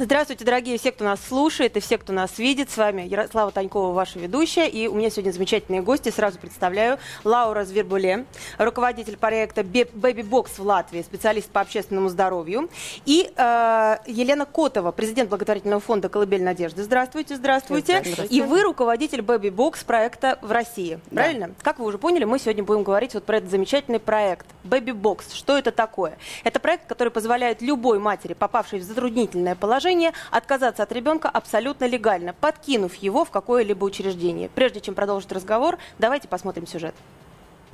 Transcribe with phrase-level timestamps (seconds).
[0.00, 2.70] Здравствуйте, дорогие все, кто нас слушает и все, кто нас видит.
[2.70, 4.68] С вами Ярослава Танькова, ваша ведущая.
[4.68, 6.10] И у меня сегодня замечательные гости.
[6.10, 7.00] Сразу представляю.
[7.24, 8.24] Лаура Звербуле,
[8.58, 12.70] руководитель проекта Baby Box в Латвии, специалист по общественному здоровью.
[13.06, 16.84] И э, Елена Котова, президент благотворительного фонда «Колыбель надежды».
[16.84, 17.98] Здравствуйте, здравствуйте.
[17.98, 18.32] здравствуйте.
[18.32, 21.00] И вы руководитель Baby Box проекта в России.
[21.10, 21.22] Да.
[21.22, 21.50] Правильно?
[21.60, 25.34] Как вы уже поняли, мы сегодня будем говорить вот про этот замечательный проект Baby Box.
[25.34, 26.18] Что это такое?
[26.44, 31.86] Это проект, который позволяет любой матери, попавшей в затруднительное положение, предложение отказаться от ребенка абсолютно
[31.86, 34.50] легально, подкинув его в какое-либо учреждение.
[34.54, 36.94] Прежде чем продолжить разговор, давайте посмотрим сюжет.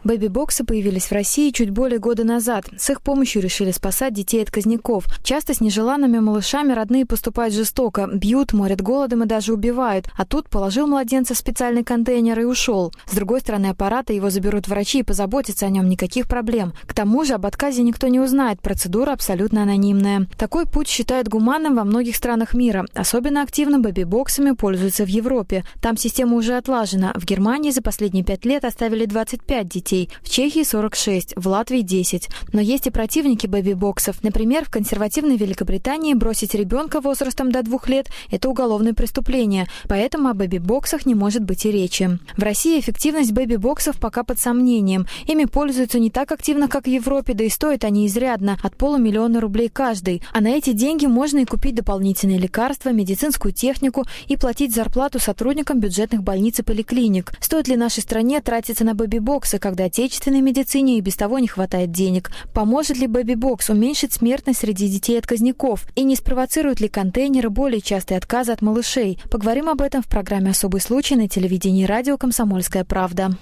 [0.05, 2.67] Бэби-боксы появились в России чуть более года назад.
[2.77, 5.07] С их помощью решили спасать детей от казняков.
[5.23, 10.09] Часто с нежеланными малышами родные поступают жестоко, бьют, морят голодом и даже убивают.
[10.19, 12.93] А тут положил младенца в специальный контейнер и ушел.
[13.11, 16.75] С другой стороны аппарата его заберут врачи и позаботятся о нем, никаких проблем.
[16.85, 20.27] К тому же об отказе никто не узнает, процедура абсолютно анонимная.
[20.37, 22.85] Такой путь считают гуманным во многих странах мира.
[22.93, 25.65] Особенно активно бэби-боксами пользуются в Европе.
[25.81, 27.13] Там система уже отлажена.
[27.15, 31.81] В Германии за последние пять лет оставили 25 детей детей, в Чехии 46, в Латвии
[31.81, 32.29] 10.
[32.53, 34.23] Но есть и противники бэби-боксов.
[34.23, 40.35] Например, в консервативной Великобритании бросить ребенка возрастом до двух лет– это уголовное преступление, поэтому о
[40.35, 42.19] бэби-боксах не может быть и речи.
[42.37, 45.07] В России эффективность бэби-боксов пока под сомнением.
[45.27, 49.41] Ими пользуются не так активно, как в Европе, да и стоят они изрядно– от полумиллиона
[49.41, 50.23] рублей каждый.
[50.33, 55.81] А на эти деньги можно и купить дополнительные лекарства, медицинскую технику и платить зарплату сотрудникам
[55.81, 57.33] бюджетных больниц и поликлиник.
[57.41, 61.91] Стоит ли нашей стране тратиться на бэби-боксы, когда отечественной медицине и без того не хватает
[61.91, 62.31] денег.
[62.53, 65.87] Поможет ли бэби-бокс уменьшить смертность среди детей-отказников?
[65.95, 69.19] И не спровоцируют ли контейнеры более частые отказы от малышей?
[69.31, 73.37] Поговорим об этом в программе «Особый случай» на телевидении радио «Комсомольская правда».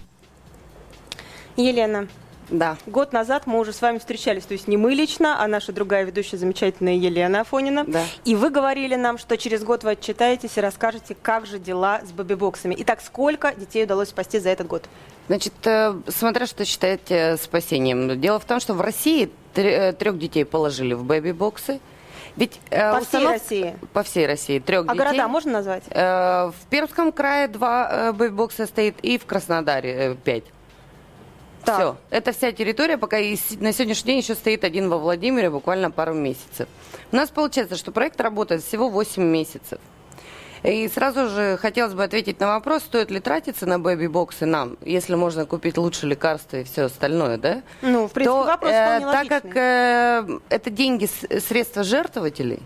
[1.57, 2.09] Елена,
[2.53, 2.77] да.
[2.87, 6.05] Год назад мы уже с вами встречались, то есть не мы лично, а наша другая
[6.05, 7.85] ведущая, замечательная Елена Афонина.
[7.87, 8.03] Да.
[8.25, 12.13] И вы говорили нам, что через год вы отчитаетесь и расскажете, как же дела с
[12.13, 12.77] бэби-боксами.
[12.79, 14.85] Итак, сколько детей удалось спасти за этот год?
[15.29, 18.21] Значит, э, смотря что считаете спасением.
[18.21, 21.81] Дело в том, что в России э, трех детей положили в бэби-боксы.
[22.37, 23.43] Ведь э, по установ...
[23.43, 23.77] всей России?
[23.93, 24.59] По всей России.
[24.59, 24.99] Трех а детей.
[24.99, 25.85] города можно назвать?
[25.91, 30.45] Э, в Пермском крае два э, бэби-бокса стоит и в Краснодаре э, пять.
[31.65, 31.77] Так.
[31.77, 31.97] Все.
[32.11, 36.15] Это вся территория, пока и на сегодняшний день еще стоит один во Владимире, буквально пару
[36.15, 36.69] месяцев.
[37.13, 39.79] У нас получается, что проект работает всего 8 месяцев.
[40.63, 45.17] И сразу же хотелось бы ответить на вопрос, стоит ли тратиться на бэби-боксы нам, если
[45.17, 47.63] можно купить лучше лекарства и все остальное, да?
[47.83, 51.09] Ну, в принципе, То, вопрос э, Так как э, это деньги,
[51.41, 52.61] средства жертвователей,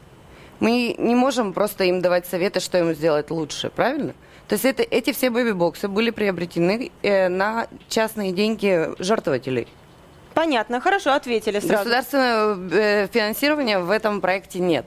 [0.60, 4.14] мы не можем просто им давать советы, что им сделать лучше, правильно?
[4.48, 9.66] То есть это, эти все бэби-боксы были приобретены э, на частные деньги жертвователей.
[10.34, 11.78] Понятно, хорошо, ответили сразу.
[11.78, 14.84] Государственного э, финансирования в этом проекте нет.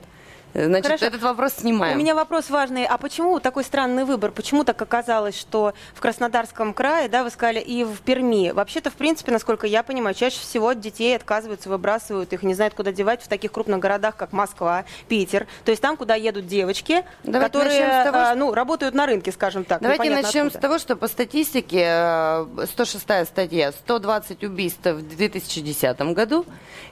[0.54, 1.06] Значит, Хорошо.
[1.06, 1.96] этот вопрос снимаем.
[1.96, 2.84] У меня вопрос важный.
[2.84, 4.32] А почему такой странный выбор?
[4.32, 8.50] Почему так оказалось, что в Краснодарском крае, да, вы сказали, и в Перми?
[8.50, 12.92] Вообще-то, в принципе, насколько я понимаю, чаще всего детей отказываются, выбрасывают, их не знают, куда
[12.92, 15.46] девать в таких крупных городах, как Москва, Питер.
[15.64, 18.34] То есть там, куда едут девочки, Давайте которые того, что...
[18.34, 19.80] ну, работают на рынке, скажем так.
[19.80, 20.58] Давайте начнем откуда.
[20.58, 26.44] с того, что по статистике 106 э, статья, 120 убийств в 2010 году,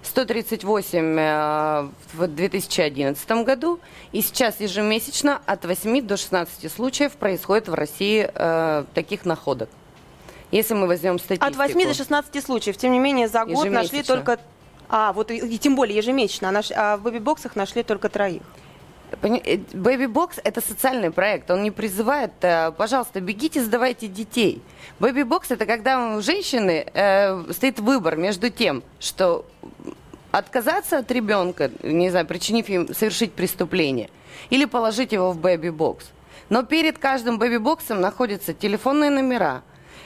[0.03, 3.81] 138 э, в 2011 году, году.
[4.13, 9.71] И сейчас ежемесячно от 8 до 16 случаев происходит в России э, таких находок.
[10.51, 11.47] Если мы возьмем статистику.
[11.47, 12.77] От 8 до 16 случаев.
[12.77, 14.39] Тем не менее, за год нашли только...
[14.91, 16.49] А, вот и, и тем более ежемесячно.
[16.49, 18.43] А, наш, а в бэби-боксах нашли только троих.
[19.23, 21.51] Бэби-бокс– это социальный проект.
[21.51, 24.63] Он не призывает, э, пожалуйста, бегите, сдавайте детей.
[25.01, 29.45] Бэби-бокс– это когда у женщины э, стоит выбор между тем, что
[30.31, 34.11] отказаться от ребенка, не знаю, причинив им совершить преступление,
[34.51, 36.07] или положить его в бэби-бокс.
[36.49, 39.63] Но перед каждым бэби-боксом находятся телефонные номера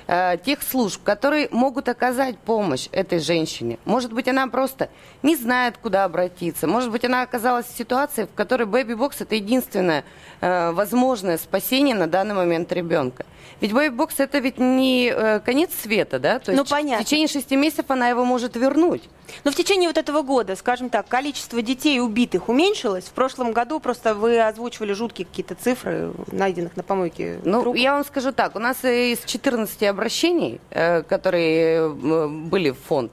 [0.07, 3.79] э, тех служб, которые могут оказать помощь этой женщине.
[3.85, 4.89] Может быть, она просто
[5.23, 6.67] не знает, куда обратиться.
[6.67, 10.05] Может быть, она оказалась в ситуации, в которой бэби-бокс это единственное
[10.41, 13.25] э, возможное спасение на данный момент ребенка.
[13.61, 16.41] Ведь бэби-бокс это ведь не э, конец света, да?
[16.41, 17.05] То ну, есть понятно.
[17.05, 19.03] в течение шести месяцев она его может вернуть.
[19.44, 23.05] Но в течение вот этого года, скажем так, количество детей убитых уменьшилось.
[23.05, 27.40] В прошлом году просто вы озвучивали жуткие какие-то цифры, найденных на помойке.
[27.44, 27.81] Ну, трупов.
[27.81, 33.12] я вам скажу так, у нас из 14 обращений, э, которые э, были в фонд,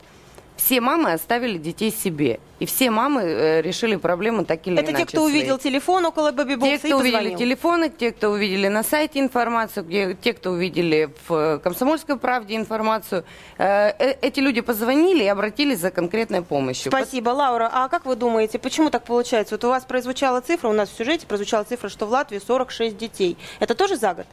[0.59, 2.39] все мамы оставили детей себе.
[2.59, 5.05] И все мамы э, решили проблему так или Это иначе.
[5.05, 5.37] те, кто своей.
[5.39, 7.37] увидел телефон около бэби-бокса Те, и кто увидели позвонил.
[7.39, 12.57] телефоны, те, кто увидели на сайте информацию, где- те, кто увидели в э, «Комсомольской правде»
[12.57, 13.23] информацию,
[13.57, 16.91] э, э, эти люди позвонили и обратились за конкретной помощью.
[16.91, 17.69] Спасибо, Лаура.
[17.71, 19.55] А как вы думаете, почему так получается?
[19.55, 22.97] Вот у вас прозвучала цифра, у нас в сюжете прозвучала цифра, что в Латвии 46
[22.97, 23.37] детей.
[23.61, 24.25] Это тоже за год?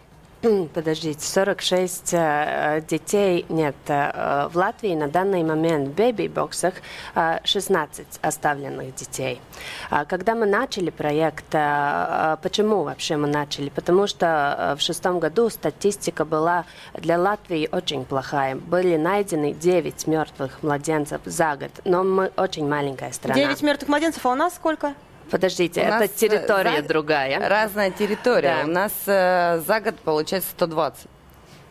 [0.75, 3.75] Подождите, 46 э, детей нет.
[3.89, 6.75] Э, в Латвии на данный момент в бэби-боксах
[7.15, 9.41] э, 16 оставленных детей.
[9.91, 13.69] А Когда мы начали проект, э, э, почему вообще мы начали?
[13.71, 14.27] Потому что
[14.59, 16.65] э, в шестом году статистика была
[16.95, 18.57] для Латвии очень плохая.
[18.57, 23.35] Были найдены 9 мертвых младенцев за год, но мы очень маленькая страна.
[23.35, 24.95] 9 мертвых младенцев, а у нас сколько?
[25.31, 27.49] Подождите, это э, территория за- другая.
[27.49, 28.59] Разная территория.
[28.63, 28.65] Да.
[28.65, 31.07] У нас э, за год получается 120.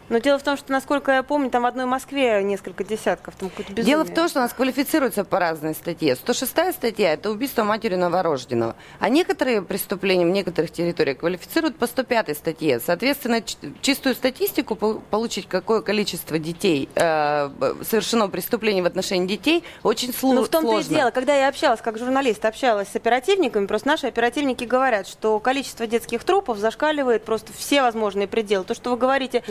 [0.10, 3.36] Но дело в том, что, насколько я помню, там в одной Москве несколько десятков.
[3.36, 3.86] Там какое-то безумие.
[3.98, 6.16] Дело в том, что у нас квалифицируется по разной статье.
[6.16, 8.76] 106 статья– это убийство матери новорожденного.
[9.00, 12.80] А некоторые преступления в некоторых территориях квалифицируют по 105 статье.
[12.80, 13.42] Соответственно,
[13.82, 17.50] чистую статистику по- получить, какое количество детей э,
[17.84, 20.92] совершено преступлений в отношении детей, очень слу- Ну, в том-то сложно.
[20.94, 25.40] и дело, когда я общалась, как журналист, общалась с оперативниками, просто наши оперативники говорят, что
[25.40, 28.66] количество детских трупов зашкаливает просто все возможные пределы.
[28.66, 29.44] То, что вы говорите,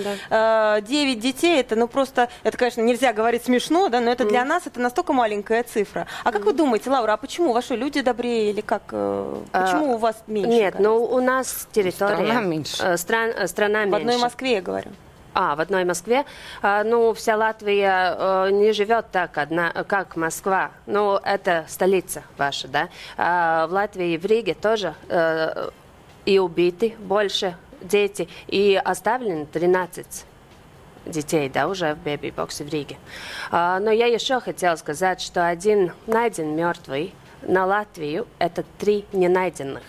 [0.79, 4.45] э, 9 детей, это, ну, просто, это, конечно, нельзя говорить смешно, да, но это для
[4.45, 6.07] нас, это настолько маленькая цифра.
[6.25, 8.83] А как вы думаете, Лаура, а почему ваши люди добрее или как?
[8.93, 10.49] э, Почему А, у вас меньше?
[10.51, 10.83] Нет, гораздо?
[10.89, 12.15] ну у нас территория...
[12.17, 12.83] Страна меньше.
[12.83, 13.97] э, стран- э, страна В меньше.
[14.01, 14.91] одной Москве, я говорю.
[15.37, 16.25] А, в одной Москве.
[16.63, 20.71] А, ну, вся Латвия не живет так, одна, как Москва.
[20.87, 22.89] Ну, это столица ваша, да.
[23.17, 24.95] А, в Латвии и в Риге тоже
[26.25, 30.25] и убиты больше дети, и оставлено 13
[31.07, 32.97] детей, да, уже в бэби-боксе в Риге.
[33.51, 39.83] А, но я еще хотела сказать, что один найден мертвый на Латвию, это три ненайденных.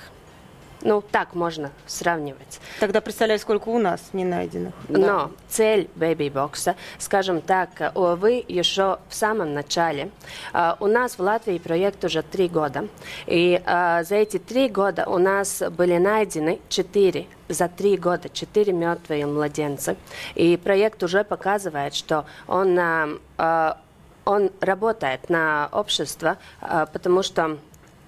[0.85, 2.59] Ну, так можно сравнивать.
[2.79, 4.75] Тогда представляю, сколько у нас не найденных.
[4.87, 10.11] Но цель бэби-бокса, скажем так, э, вы еще в самом начале.
[10.53, 12.87] Э, У нас в Латвии проект уже три года.
[13.25, 18.71] И э, за эти три года у нас были найдены четыре за три года четыре
[18.71, 19.95] мертвые младенца.
[20.35, 23.73] И проект уже показывает, что он, э,
[24.23, 27.57] он работает на общество, потому что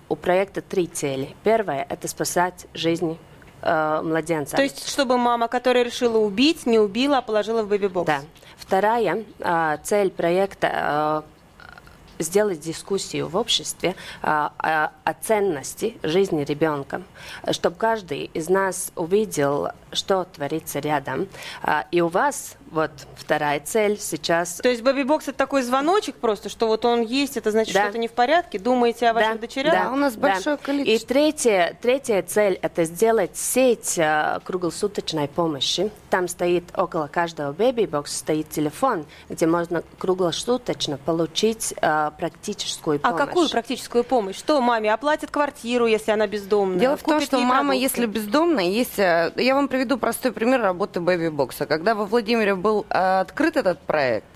[0.10, 1.36] у проекта три цели.
[1.44, 3.18] Первая– это спасать жизни
[3.62, 4.56] э, младенца.
[4.56, 8.08] То есть, чтобы мама, которая решила убить, не убила, а положила в бэби-бокс.
[8.08, 8.22] Да.
[8.58, 11.24] Вторая а, цель проекта а,
[12.20, 17.04] сделать дискуссию в обществе а, о, о ценности жизни ребенка,
[17.52, 21.28] чтобы каждый из нас увидел, что творится рядом.
[21.62, 24.56] А, и у вас вот вторая цель сейчас.
[24.56, 27.84] То есть бэби-бокс это такой звоночек просто, что вот он есть, это значит, Да.
[27.84, 29.74] что-то не в порядке, думаете о ваших дочерях?
[29.74, 31.06] Да, у нас большое количество.
[31.06, 35.92] И третья, третья цель– это сделать сеть э, круглосуточной помощи.
[36.10, 43.26] Там стоит около каждого бэби-бокса стоит телефон, где можно круглосуточно получить э, практическую А помощь.
[43.26, 44.38] какую практическую помощь?
[44.38, 46.80] Что маме оплатит квартиру, если она бездомная?
[46.80, 47.78] Дело в том, что мама, продукты?
[47.78, 49.00] если бездомная, есть...
[49.00, 51.66] э, Я вам приведу простой пример работы бэби-бокса.
[51.66, 54.28] Когда во Владимире был э, открыт этот проект,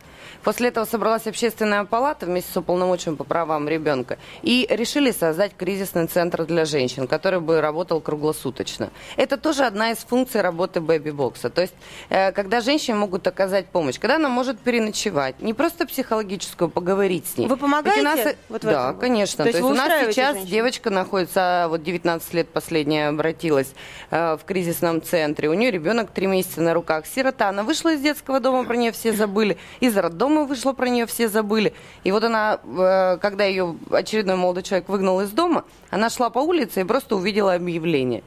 [0.43, 6.07] После этого собралась общественная палата вместе с уполномоченным по правам ребенка и решили создать кризисный
[6.07, 8.89] центр для женщин, который бы работал круглосуточно.
[9.17, 11.49] Это тоже одна из функций работы бэби-бокса.
[11.49, 11.73] То есть,
[12.09, 17.38] э, когда женщине могут оказать помощь, когда она может переночевать, не просто психологическую, поговорить с
[17.38, 17.48] ней.
[17.48, 19.00] Вы помогаете Ведь у нас, вот да, этом?
[19.00, 19.43] конечно.
[19.43, 20.51] То есть вы у нас сейчас женщин?
[20.51, 23.74] девочка находится, вот 19 лет последняя обратилась
[24.10, 25.50] э, в кризисном центре.
[25.50, 27.05] У нее ребенок 3 месяца на руках.
[27.05, 27.50] Сирота.
[27.50, 29.57] Она вышла из детского дома, про нее все забыли.
[29.79, 31.73] Из роддома вышла, про нее все забыли.
[32.03, 36.39] И вот она, э, когда ее очередной молодой человек выгнал из дома, она шла по
[36.39, 38.23] улице и просто увидела объявление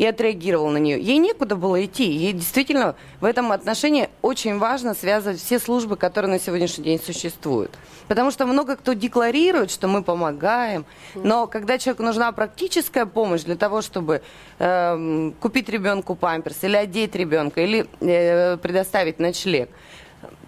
[0.00, 0.98] и отреагировал на нее.
[0.98, 2.10] Ей некуда было идти.
[2.10, 7.70] Ей действительно в этом отношении очень важно связывать все службы, которые на сегодняшний день существуют.
[8.08, 13.56] Потому что много кто декларирует, что мы помогаем, но когда человеку нужна практическая помощь для
[13.56, 14.22] того, чтобы
[14.58, 19.68] эм, купить ребенку памперс, или одеть ребенка, или э, предоставить ночлег,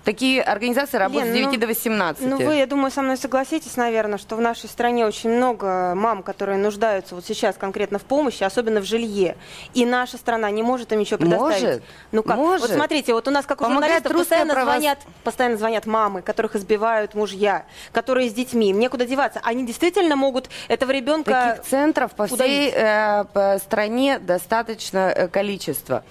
[0.05, 2.27] Такие организации работают Лен, с 9 ну, до 18.
[2.27, 6.25] Ну, вы, я думаю, со мной согласитесь, наверное, что в нашей стране очень много мам,
[6.25, 9.37] которые нуждаются вот сейчас конкретно в помощи, особенно в жилье.
[9.75, 11.63] И наша страна не может им ничего предоставить.
[11.63, 12.37] Может, Ну как?
[12.37, 12.69] может.
[12.69, 16.23] Вот смотрите, вот у нас, как у Помогает журналистов, постоянно правос- звонят, постоянно звонят мамы,
[16.23, 18.71] которых избивают мужья, которые с детьми.
[18.71, 19.41] Им некуда деваться.
[19.45, 21.55] Они действительно могут этого ребенка...
[21.57, 26.03] Таких центров по всей э, по стране достаточно э, количество.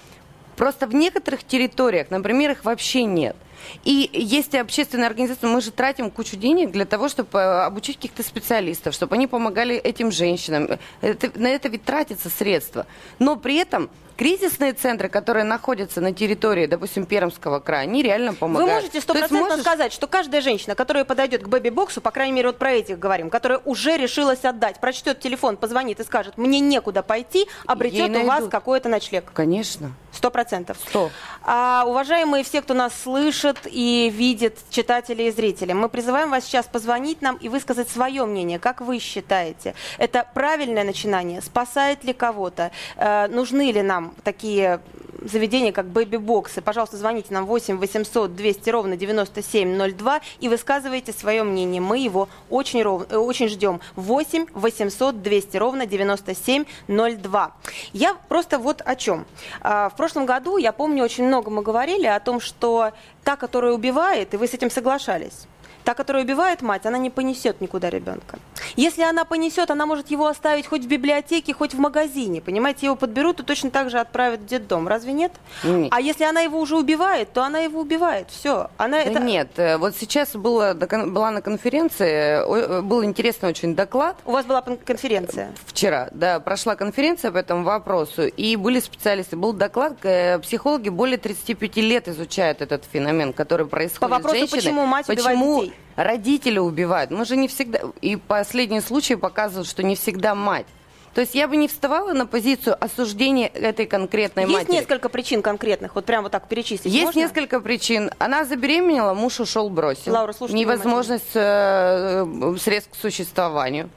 [0.55, 3.35] Просто в некоторых территориях, например, их вообще нет.
[3.83, 8.23] И есть общественные организации, мы же тратим кучу денег для того, чтобы э, обучить каких-то
[8.23, 10.79] специалистов, чтобы они помогали этим женщинам.
[11.01, 12.85] Это, на это ведь тратятся средства.
[13.19, 13.89] Но при этом
[14.21, 18.69] кризисные центры, которые находятся на территории, допустим, Пермского края, они реально помогают.
[18.69, 19.61] Вы можете стопроцентно можешь...
[19.61, 23.31] сказать, что каждая женщина, которая подойдет к бэби-боксу, по крайней мере, вот про этих говорим,
[23.31, 28.47] которая уже решилась отдать, прочтет телефон, позвонит и скажет, мне некуда пойти, обретет у вас
[28.47, 29.31] какой-то ночлег.
[29.33, 29.91] Конечно.
[30.11, 30.77] Сто процентов.
[30.87, 31.09] Сто.
[31.41, 36.67] А, уважаемые все, кто нас слышит и видит, читатели и зрители, мы призываем вас сейчас
[36.67, 38.59] позвонить нам и высказать свое мнение.
[38.59, 41.41] Как вы считаете, это правильное начинание?
[41.41, 42.71] Спасает ли кого-то?
[42.97, 44.81] Э, нужны ли нам такие
[45.21, 46.61] заведения, как бэби-боксы.
[46.61, 51.81] Пожалуйста, звоните нам 8 800 200 ровно 9702 и высказывайте свое мнение.
[51.81, 53.05] Мы его очень, ров...
[53.09, 53.79] Э, очень ждем.
[53.95, 57.51] 8 800 200 ровно 9702.
[57.93, 59.25] Я просто вот о чем.
[59.61, 62.91] А, в прошлом году, я помню, очень много мы говорили о том, что
[63.23, 65.47] та, которая убивает, и вы с этим соглашались,
[65.83, 68.37] Та, которая убивает мать, она не понесет никуда ребенка.
[68.75, 72.41] Если она понесет, она может его оставить хоть в библиотеке, хоть в магазине.
[72.41, 74.87] Понимаете, его подберут и точно так же отправят в детдом.
[74.87, 75.31] Разве нет?
[75.63, 75.91] нет.
[75.91, 78.27] А если она его уже убивает, то она его убивает.
[78.29, 78.69] Все.
[78.77, 79.19] Она это...
[79.19, 79.49] Нет.
[79.57, 84.17] Э, вот сейчас было, была на конференции, э, был интересный очень доклад.
[84.25, 85.51] У вас была конференция?
[85.65, 88.23] Вчера, да, прошла конференция по этому вопросу.
[88.23, 89.35] И были специалисты.
[89.35, 94.39] Был доклад, э, психологи более 35 лет изучают этот феномен, который происходит По вопросу, с
[94.39, 94.59] женщиной.
[94.59, 95.70] почему мать почему убивает детей?
[95.95, 97.11] Родители убивают.
[97.11, 97.79] Мы же не всегда...
[98.01, 100.65] И последние случаи показывают, что не всегда мать.
[101.13, 104.71] То есть я бы не вставала на позицию осуждения этой конкретной есть матери.
[104.71, 107.19] Есть несколько причин конкретных, вот прям вот так перечислить Есть можно?
[107.19, 108.11] несколько причин.
[108.17, 110.13] Она забеременела, муж ушел, бросил.
[110.13, 113.89] Лаура, слушайте Невозможность э, средств к существованию.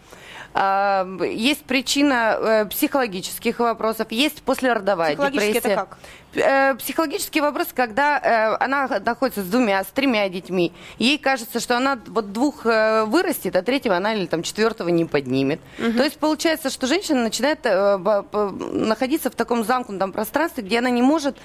[0.56, 5.58] А, есть причина э, психологических вопросов, есть послеродовая депрессия.
[5.58, 5.98] это как?
[6.36, 11.76] Э, психологический вопрос, когда э, она находится с двумя, с тремя детьми, ей кажется, что
[11.76, 15.60] она вот двух вырастет, а третьего она или там четвертого не поднимет.
[15.80, 15.92] Угу.
[15.94, 21.36] То есть получается, что женщина начинает находиться в таком замкнутом пространстве, где она не может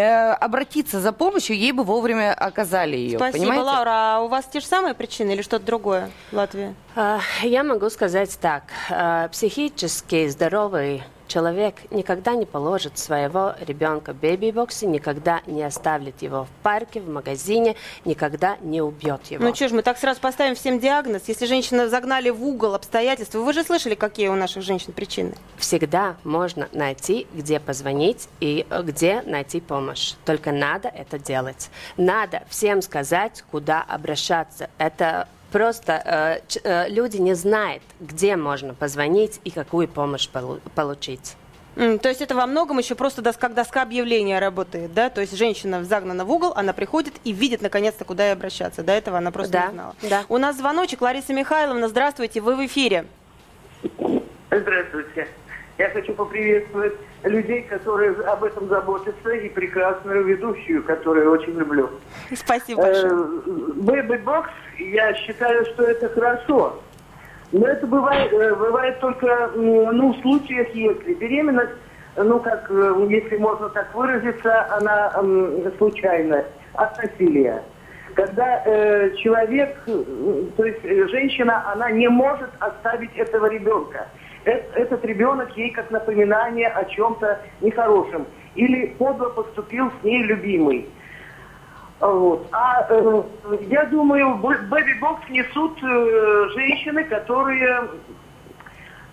[0.00, 3.18] обратиться за помощью, ей бы вовремя оказали ее.
[3.18, 3.64] Спасибо, понимаете?
[3.64, 3.90] Лаура.
[3.90, 6.74] А у вас те же самые причины или что-то другое в Латвии?
[6.96, 8.64] А, я могу сказать так.
[8.90, 16.44] А, психически здоровый человек никогда не положит своего ребенка в бэби-боксе, никогда не оставит его
[16.44, 19.44] в парке, в магазине, никогда не убьет его.
[19.44, 21.22] Ну что ж, мы так сразу поставим всем диагноз.
[21.26, 25.34] Если женщину загнали в угол обстоятельства, вы же слышали, какие у наших женщин причины?
[25.56, 30.14] Всегда можно найти, где позвонить и э, где найти помощь.
[30.24, 31.70] Только надо это делать.
[31.96, 34.68] Надо всем сказать, куда обращаться.
[34.78, 41.36] Это Просто э, э, люди не знают, где можно позвонить и какую помощь полу- получить.
[41.76, 45.10] Mm, то есть это во многом еще просто доска, как доска объявления работает, да?
[45.10, 48.82] То есть женщина загнана в угол, она приходит и видит наконец-то, куда ей обращаться.
[48.82, 49.94] До этого она просто да, не знала.
[50.02, 50.24] Да.
[50.28, 51.00] У нас звоночек.
[51.00, 53.04] Лариса Михайловна, здравствуйте, вы в эфире.
[54.50, 55.28] Здравствуйте.
[55.76, 61.90] Я хочу поприветствовать людей, которые об этом заботятся, и прекрасную ведущую, которую очень люблю.
[62.32, 63.12] Спасибо большое.
[63.74, 66.80] Бэби Бокс, я считаю, что это хорошо.
[67.50, 71.72] Но это бывает, э, бывает только ну, в случаях, если беременность,
[72.16, 77.62] ну, как, э, если можно так выразиться, она э, случайна от насилия.
[78.14, 84.06] Когда э, человек, то есть женщина, она не может оставить этого ребенка
[84.44, 88.26] этот ребенок ей как напоминание о чем-то нехорошем.
[88.54, 90.88] Или подло поступил с ней любимый.
[92.00, 92.46] Вот.
[92.52, 93.22] А э,
[93.68, 97.88] я думаю, бэби-бокс несут э, женщины, которые,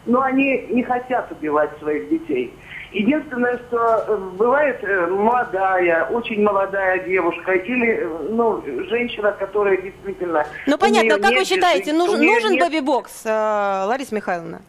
[0.06, 2.54] ну, они не хотят убивать своих детей.
[2.92, 10.46] Единственное, что э, бывает э, молодая, очень молодая девушка или ну, женщина, которая действительно...
[10.68, 12.62] Ну понятно, как вы считаете, нужен, нужен нет...
[12.62, 14.62] бэби-бокс, э, Лариса Михайловна?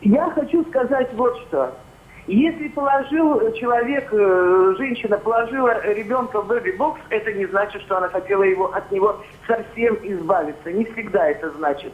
[0.00, 1.74] Я хочу сказать вот что.
[2.26, 8.42] Если положил человек, э, женщина положила ребенка в бэби-бокс, это не значит, что она хотела
[8.42, 10.72] его, от него совсем избавиться.
[10.72, 11.92] Не всегда это значит.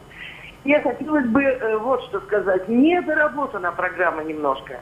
[0.63, 2.67] Мне хотелось бы э, вот что сказать.
[2.67, 4.79] Не доработана программа немножко.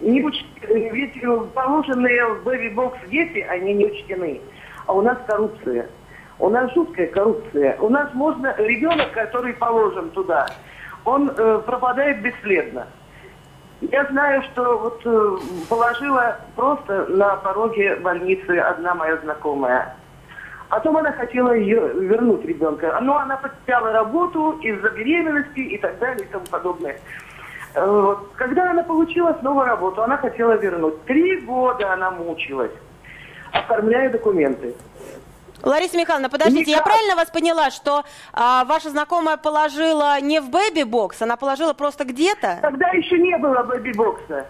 [0.00, 0.44] Не уч...
[0.68, 1.22] Ведь
[1.54, 4.40] положенные в бэби-бокс дети, они не учтены.
[4.86, 5.86] А у нас коррупция.
[6.40, 7.76] У нас жуткая коррупция.
[7.80, 8.54] У нас можно...
[8.58, 10.48] Ребенок, который положен туда,
[11.04, 12.86] он э, пропадает бесследно.
[13.80, 15.38] Я знаю, что вот э,
[15.68, 19.96] положила просто на пороге больницы одна моя знакомая.
[20.68, 22.96] Потом она хотела ее вернуть ребенка.
[23.00, 27.00] Но она потеряла работу из-за беременности и так далее и тому подобное.
[27.74, 31.02] Э, когда она получила снова работу, она хотела вернуть.
[31.04, 32.72] Три года она мучилась.
[33.52, 34.74] оформляю документы.
[35.62, 36.84] Лариса Михайловна, подождите, я Никак.
[36.84, 42.58] правильно вас поняла, что а, ваша знакомая положила не в бэби-бокс, она положила просто где-то?
[42.62, 44.46] Тогда еще не было бэби-бокса.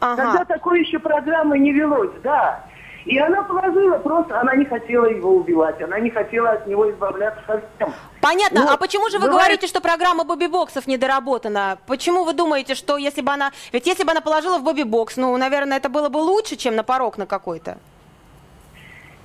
[0.00, 0.44] Тогда Ага.
[0.46, 2.64] такой еще программы не велось, да.
[3.06, 7.40] И она положила, просто она не хотела его убивать, она не хотела от него избавляться
[7.46, 7.94] совсем.
[8.20, 8.62] Понятно.
[8.62, 11.78] Вот, а почему же вы бывает- говорите, что программа бэби-боксов недоработана?
[11.86, 13.52] Почему вы думаете, что если бы она...
[13.72, 16.82] Ведь если бы она положила в бэби-бокс, ну, наверное, это было бы лучше, чем на
[16.82, 17.78] порог на какой-то.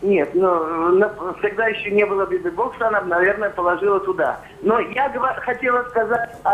[0.06, 1.10] Нет, ну, на-
[1.42, 4.40] тогда еще не было бэби-бокса, она, наверное, положила туда.
[4.62, 5.10] Но я
[5.42, 6.52] хотела сказать о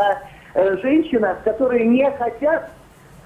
[0.54, 2.72] э, женщинах, которые не хотят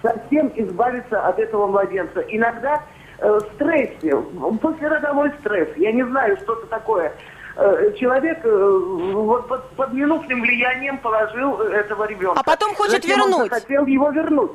[0.02, 2.22] совсем избавиться от этого младенца.
[2.22, 2.82] Иногда
[3.20, 4.16] э, в стрессе,
[4.62, 7.12] послеродовой стресс, я не знаю, что это такое.
[7.58, 8.80] Э, Человек э,
[9.14, 12.40] вот под, под минутным влиянием положил этого ребенка.
[12.40, 13.50] А потом хочет Затем он вернуть.
[13.52, 14.52] хотел его вернуть.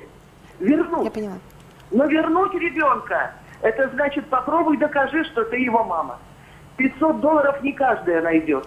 [0.58, 1.04] Вернуть.
[1.04, 1.38] Я поняла.
[1.92, 3.32] Но вернуть ребенка,
[3.62, 6.19] это значит попробуй докажи, что ты его мама.
[6.76, 8.67] 500 долларов не каждая найдет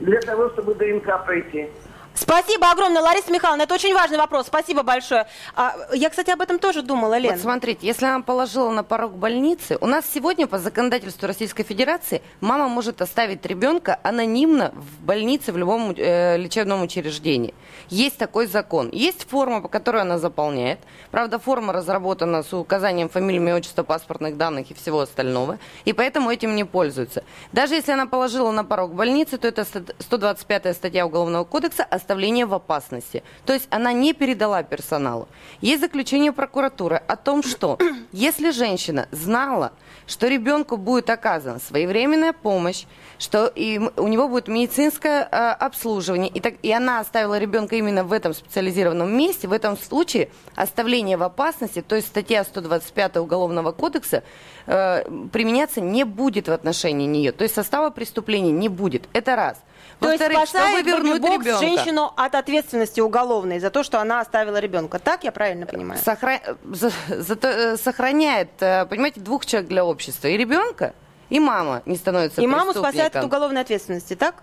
[0.00, 1.68] для того, чтобы ДНК пройти.
[2.14, 3.62] Спасибо огромное, Лариса Михайловна.
[3.62, 4.46] Это очень важный вопрос.
[4.46, 5.26] Спасибо большое.
[5.54, 7.32] А, я, кстати, об этом тоже думала, Лен.
[7.32, 12.22] Вот смотрите, если она положила на порог больницы, у нас сегодня по законодательству Российской Федерации
[12.40, 17.54] мама может оставить ребенка анонимно в больнице в любом э, лечебном учреждении.
[17.88, 18.90] Есть такой закон.
[18.92, 20.80] Есть форма, по которой она заполняет.
[21.10, 25.58] Правда, форма разработана с указанием фамилии, имя, отчества, паспортных данных и всего остального.
[25.84, 27.24] И поэтому этим не пользуются.
[27.52, 32.54] Даже если она положила на порог больницы, то это 125 статья Уголовного кодекса оставление в
[32.54, 33.22] опасности.
[33.46, 35.28] То есть она не передала персоналу.
[35.60, 37.78] Есть заключение прокуратуры о том, что
[38.12, 39.72] если женщина знала,
[40.06, 42.84] что ребенку будет оказана своевременная помощь,
[43.18, 47.76] что и м- у него будет медицинское э, обслуживание, и, так, и она оставила ребенка
[47.76, 53.18] именно в этом специализированном месте, в этом случае оставление в опасности, то есть статья 125
[53.18, 54.24] Уголовного кодекса,
[54.66, 57.32] э, применяться не будет в отношении нее.
[57.32, 59.08] То есть состава преступления не будет.
[59.12, 59.58] Это раз.
[60.00, 61.60] То есть спасает вернуть бэби-бокс ребенка.
[61.60, 64.98] женщину от ответственности уголовной за то, что она оставила ребенка.
[64.98, 66.00] Так я правильно понимаю?
[66.04, 70.28] Сохра- за- зато, э, сохраняет, э, понимаете, двух человек для общества.
[70.28, 70.94] И ребенка,
[71.28, 74.42] и мама не становится И маму спасает от уголовной ответственности, так?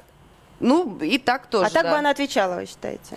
[0.60, 1.92] Ну, и так тоже, а так да.
[1.92, 3.16] бы она отвечала, вы считаете?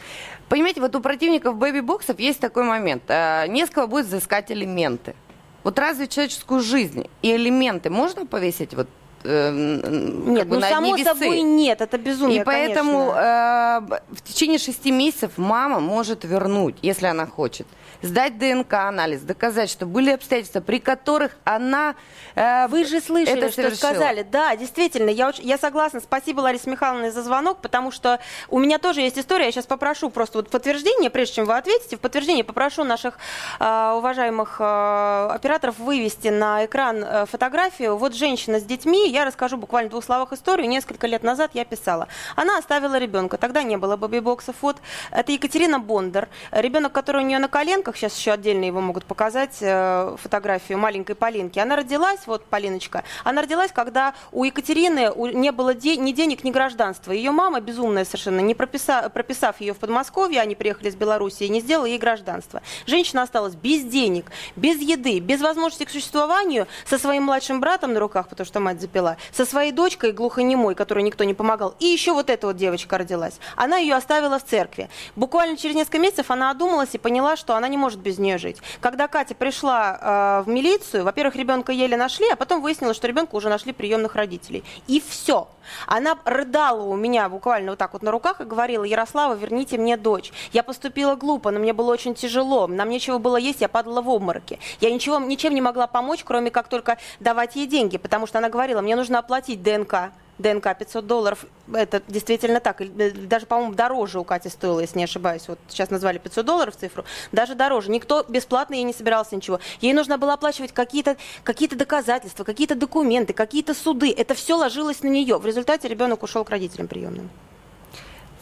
[0.51, 3.05] Понимаете, вот у противников бэби-боксов есть такой момент.
[3.09, 5.15] э, Не с кого будет взыскать элементы.
[5.63, 8.89] Вот разве человеческую жизнь и элементы можно повесить вот
[9.25, 11.05] э, Нет, как бы ну на одни само весы?
[11.11, 13.89] собой нет, это безумие, И поэтому конечно.
[14.11, 17.67] э, в течение шести месяцев мама может вернуть, если она хочет,
[18.03, 21.95] сдать ДНК-анализ, доказать, что были обстоятельства, при которых она...
[22.35, 23.91] э, Вы же слышали, это что совершила.
[23.91, 24.23] сказали.
[24.23, 26.01] Да, действительно, я, очень, я согласна.
[26.01, 29.47] Спасибо, Лариса Михайловна, за звонок, потому что у меня тоже есть история.
[29.47, 33.19] Я сейчас попрошу просто вот подтверждение, прежде чем вы ответите, в подтверждение попрошу наших
[33.59, 37.97] э, уважаемых э, операторов вывести на экран э, фотографию.
[37.97, 40.69] Вот женщина с детьми, я расскажу буквально в двух словах историю.
[40.69, 42.09] Несколько лет назад я писала.
[42.37, 44.57] Она оставила ребенка, тогда не было бэби-боксов.
[44.61, 44.77] Вот
[45.11, 47.49] это Екатерина Бондар, ребенок, который у нее на
[47.81, 51.59] коленках, сейчас еще отдельно его могут показать, э, фотографию маленькой Полинки.
[51.59, 56.51] Она родилась, вот Полиночка, она родилась, когда у Екатерины не было де- ни денег, ни
[56.51, 57.13] гражданства.
[57.13, 61.61] Ее мама, безумная совершенно, не прописа- прописав ее в Подмосковье, они приехали из Белоруссии, не
[61.61, 62.61] сделала ей гражданство.
[62.87, 68.01] Женщина осталась без денег, без еды, без возможности к существованию, со своим младшим братом на
[68.01, 72.13] руках, потому что мать запила, со своей дочкой глухонемой, которой никто не помогал, и еще
[72.13, 73.39] вот эта вот девочка родилась.
[73.57, 74.91] Она ее оставила в церкви.
[75.17, 78.59] Буквально через несколько месяцев она одумалась и поняла, что она не может без нее жить.
[78.81, 83.35] Когда Катя пришла э, в милицию, во-первых, ребенка еле нашли, а потом выяснилось, что ребенка
[83.35, 84.65] уже нашли приемных родителей.
[84.87, 85.49] И все.
[85.87, 89.97] Она рыдала у меня буквально вот так вот на руках и говорила, Ярослава, верните мне
[89.97, 90.33] дочь.
[90.53, 94.11] Я поступила глупо, но мне было очень тяжело, нам нечего было есть, я падала в
[94.11, 94.59] обмороки.
[94.81, 98.49] Я ничего, ничем не могла помочь, кроме как только давать ей деньги, потому что она
[98.49, 100.13] говорила, мне нужно оплатить ДНК.
[100.41, 102.81] ДНК 500 долларов, это действительно так.
[102.81, 105.47] Э, Даже, по-моему, дороже у Кати стоило, если не ошибаюсь.
[105.49, 107.05] Вот сейчас назвали 500 долларов цифру.
[107.33, 107.91] Даже дороже.
[107.91, 109.61] Никто бесплатно ей не собирался ничего.
[109.81, 114.13] Ей нужно было оплачивать какие-то какие доказательства, какие-то документы, какие-то суды.
[114.17, 115.39] Это все ложилось на нее.
[115.39, 117.31] В результате ребенок ушел к родителям приемным.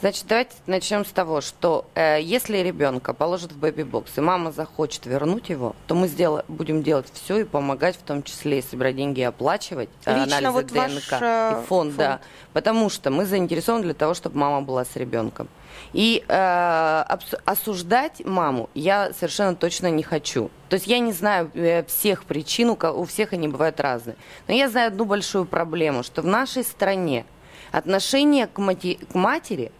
[0.00, 5.06] Значит, давайте начнем с того, что э, если ребенка положат в бэби-бокс, и мама захочет
[5.06, 8.94] вернуть его, то мы сдела- будем делать все и помогать, в том числе и собирать
[8.94, 11.96] деньги и оплачивать э, анализы вот ваш, ДНК э, и фонд, фонд.
[11.96, 12.20] да.
[12.52, 15.48] Потому что мы заинтересованы для того, чтобы мама была с ребенком.
[15.92, 17.04] И э,
[17.44, 20.50] осуждать маму я совершенно точно не хочу.
[20.68, 24.14] То есть я не знаю э, всех причин, у всех они бывают разные.
[24.46, 27.24] Но я знаю одну большую проблему, что в нашей стране
[27.72, 29.72] отношение к, мати- к матери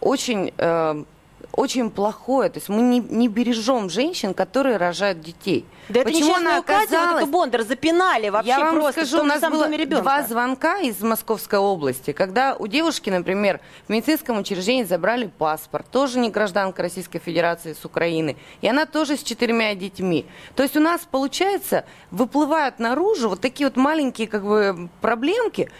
[0.00, 1.04] очень э,
[1.52, 2.50] очень плохое.
[2.50, 5.64] То есть мы не, не бережем женщин, которые рожают детей.
[5.88, 7.22] Да это Почему она вот оказалась...
[7.22, 11.58] эту Бондар, запинали вообще Я вам просто скажу, у нас было два звонка из Московской
[11.58, 17.72] области, когда у девушки, например, в медицинском учреждении забрали паспорт, тоже не гражданка Российской Федерации
[17.72, 20.26] с Украины, и она тоже с четырьмя детьми.
[20.54, 25.70] То есть у нас, получается, выплывают наружу вот такие вот маленькие как бы проблемки,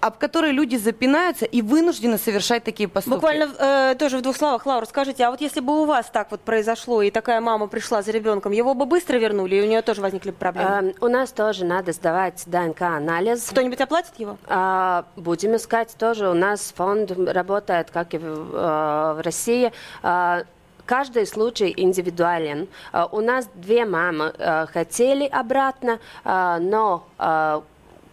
[0.00, 3.16] об которые люди запинаются и вынуждены совершать такие поступки.
[3.16, 6.30] Буквально э, тоже в двух словах, Лаура, скажите, а вот если бы у вас так
[6.30, 9.82] вот произошло, и такая мама пришла за ребенком, его бы быстро вернули, и у нее
[9.82, 10.70] тоже возникли проблемы?
[10.70, 13.50] Эм, У нас тоже надо сдавать ДНК-анализ.
[13.50, 14.38] Кто-нибудь оплатит его?
[14.46, 16.30] А, Будем искать тоже.
[16.30, 19.72] У нас фонд работает, как и в, э, в России.
[20.02, 20.44] А,
[20.86, 22.68] Каждый случай индивидуален.
[22.92, 27.62] А, У нас две мамы э, хотели обратно, а, но а,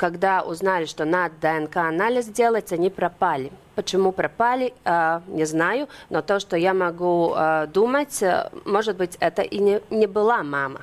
[0.01, 3.51] когда узнали, что надо ДНК-анализ делать, они пропали.
[3.75, 9.15] Почему пропали, а, не знаю, но то, что я могу а, думать, э, может быть,
[9.19, 10.81] это и не, не была мама.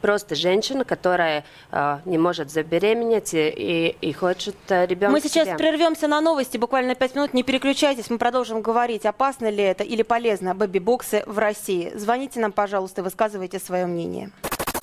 [0.00, 5.12] Просто женщина, которая э, не может забеременеть и, и, и хочет э, ребенка.
[5.12, 5.58] Мы сейчас себе.
[5.58, 10.02] прервемся на новости, буквально пять минут, не переключайтесь, мы продолжим говорить, опасно ли это или
[10.02, 11.92] полезно бэби-боксы в России.
[11.94, 14.30] Звоните нам, пожалуйста, и высказывайте свое мнение.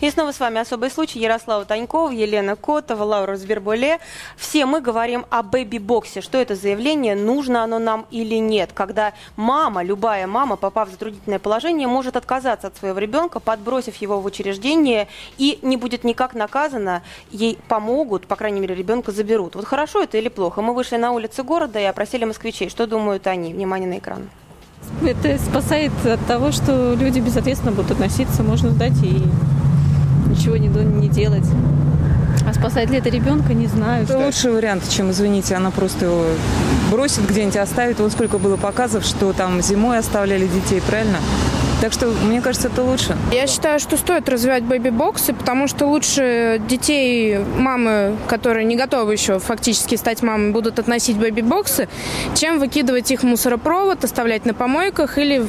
[0.00, 1.18] И снова с вами особый случай.
[1.18, 3.98] Ярослава Танькова, Елена Котова, Лаура Сберболе.
[4.36, 6.22] Все мы говорим о бэби-боксе.
[6.22, 8.70] Что это заявление, нужно оно нам или нет.
[8.72, 14.20] Когда мама, любая мама, попав в затруднительное положение, может отказаться от своего ребенка, подбросив его
[14.20, 19.54] в учреждение, и не будет никак наказана, ей помогут, по крайней мере, ребенка заберут.
[19.54, 20.62] Вот хорошо это или плохо?
[20.62, 22.70] Мы вышли на улицы города и опросили москвичей.
[22.70, 23.52] Что думают они?
[23.52, 24.30] Внимание на экран.
[25.02, 29.22] Это спасает от того, что люди безответственно будут относиться, можно сдать и
[30.30, 31.46] ничего не, не делать.
[32.46, 34.04] А спасает ли это ребенка, не знаю.
[34.04, 36.24] Это лучший вариант, чем, извините, она просто его
[36.90, 38.00] бросит где-нибудь, оставит.
[38.00, 41.18] Вот сколько было показов, что там зимой оставляли детей, правильно?
[41.80, 43.16] Так что, мне кажется, это лучше.
[43.32, 49.38] Я считаю, что стоит развивать бэби-боксы, потому что лучше детей мамы, которые не готовы еще
[49.38, 51.88] фактически стать мамой, будут относить бэби-боксы,
[52.34, 55.46] чем выкидывать их в мусоропровод, оставлять на помойках или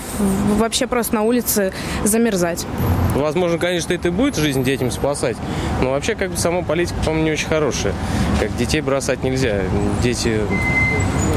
[0.58, 1.74] вообще просто на улице
[2.06, 2.66] замерзать.
[3.14, 5.36] Возможно, конечно, это и будет жизнь детям спасать,
[5.82, 7.94] но вообще как бы сама политика, по-моему, не очень хорошая.
[8.40, 9.64] Как детей бросать нельзя.
[10.02, 10.40] Дети,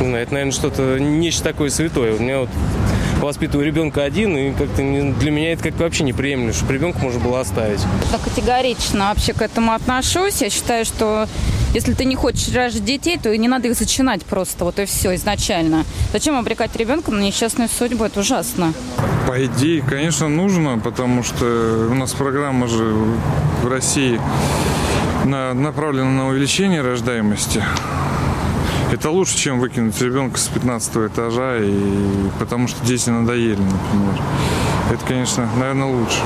[0.00, 2.14] не знаю, это, наверное, что-то, нечто такое святое.
[2.14, 2.50] У меня вот
[3.24, 7.40] воспитываю ребенка один, и как-то для меня это как вообще неприемлемо, чтобы ребенка можно было
[7.40, 7.80] оставить.
[8.12, 10.42] Я категорично вообще к этому отношусь.
[10.42, 11.26] Я считаю, что
[11.74, 14.84] если ты не хочешь рожать детей, то и не надо их зачинать просто, вот и
[14.84, 15.84] все изначально.
[16.12, 18.04] Зачем обрекать ребенка на несчастную судьбу?
[18.04, 18.72] Это ужасно.
[19.26, 22.94] По идее, конечно, нужно, потому что у нас программа же
[23.62, 24.20] в России
[25.24, 27.62] на- направлена на увеличение рождаемости.
[28.94, 34.22] Это лучше, чем выкинуть ребенка с 15 этажа, и потому что дети надоели, например.
[34.88, 36.20] Это, конечно, наверное, лучше.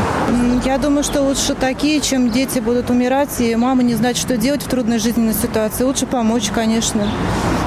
[0.66, 4.62] Я думаю, что лучше такие, чем дети будут умирать, и мама не знать, что делать
[4.62, 5.85] в трудной жизненной ситуации.
[5.85, 7.09] Лучше помочь, конечно.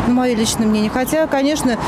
[0.06, 0.92] Ну, мое личное мнение.
[0.92, 1.80] Хотя, конечно,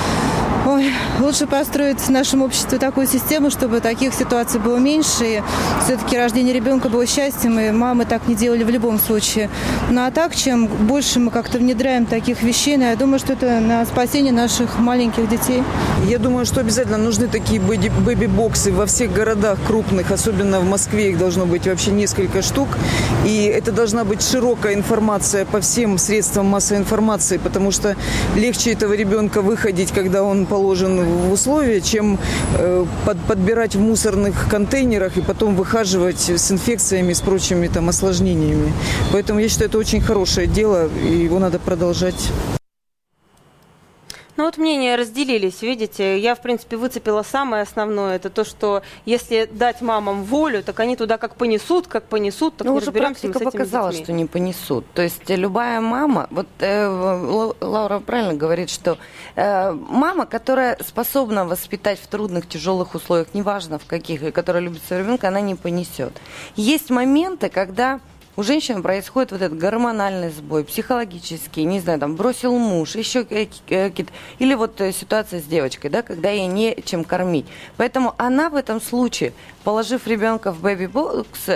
[0.65, 5.23] ой, лучше построить в нашем обществе такую систему, чтобы таких ситуаций было меньше.
[5.23, 5.43] И
[5.83, 9.49] все-таки рождение ребенка было счастьем, и мамы так не делали в любом случае.
[9.89, 13.59] Ну а так, чем больше мы как-то внедряем таких вещей, ну, я думаю, что это
[13.59, 15.63] на спасение наших маленьких детей.
[16.07, 21.09] Я думаю, что обязательно нужны такие бэби- бэби-боксы во всех городах крупных, особенно в Москве
[21.09, 22.69] их должно быть вообще несколько штук.
[23.25, 27.95] И это должна быть широкая информация по всем средствам массовой информации, потому что
[28.35, 32.19] легче этого ребенка выходить, когда он положен в условия, чем
[32.59, 38.71] э, под- подбирать в мусорных контейнерах и потом выхаживать с инфекциями, с прочими там осложнениями.
[39.11, 42.29] Поэтому я считаю, это очень хорошее дело, и его надо продолжать.
[44.43, 46.19] Ну вот мнения разделились, видите.
[46.19, 48.17] Я, в принципе, выцепила самое основное.
[48.17, 52.67] Это то, что если дать мамам волю, так они туда как понесут, как понесут, так
[52.67, 54.03] Ну, не уже разберемся мы практика с этими показала, детьми.
[54.03, 54.85] что не понесут.
[54.93, 58.97] То есть любая мама, вот э, Ла- Лаура правильно говорит, что
[59.37, 64.81] э, мама, которая способна воспитать в трудных, тяжелых условиях, неважно в каких, и которая любит
[64.85, 66.11] своего ребенка, она не понесет.
[66.57, 68.01] Есть моменты, когда
[68.35, 74.11] у женщин происходит вот этот гормональный сбой, психологический, не знаю, там, бросил муж, еще какие-то...
[74.39, 77.45] Или вот э, ситуация с девочкой, да, когда ей нечем кормить.
[77.77, 81.49] Поэтому она в этом случае положив ребенка в бэби-бокс,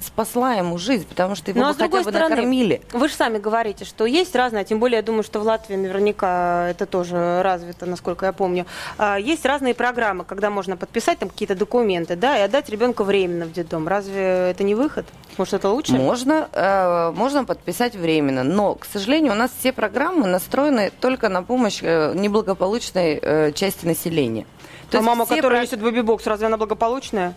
[0.00, 2.82] спасла ему жизнь, потому что его Ну, а бы с хотя бы стороны, накормили.
[2.92, 6.68] вы же сами говорите, что есть разное, тем более я думаю, что в Латвии наверняка
[6.68, 8.66] это тоже развито, насколько я помню.
[8.98, 13.46] А, Есть разные программы, когда можно подписать там какие-то документы, да, и отдать ребенка временно
[13.46, 13.88] в детдом.
[13.88, 15.06] Разве это не выход?
[15.38, 15.92] Может, это лучше?
[15.94, 21.42] Можно, э, можно подписать временно, но, к сожалению, у нас все программы настроены только на
[21.42, 24.46] помощь э, неблагополучной э, части населения.
[24.92, 27.34] а мама, которая про- несет бэби-бокс, разве она благополучная?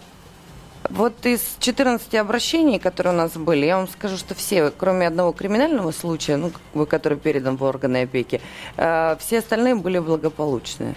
[0.89, 5.31] Вот из 14 обращений, которые у нас были, я вам скажу, что все, кроме одного
[5.33, 8.41] криминального случая, ну, как бы, который передан в органы опеки,
[8.77, 10.95] э, все остальные были благополучные.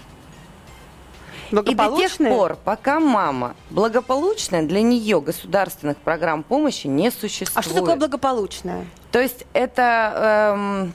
[1.51, 7.57] И до тех пор, пока мама благополучная, для нее государственных программ помощи не существует.
[7.57, 8.87] А что такое благополучное?
[9.11, 10.95] То есть это, эм,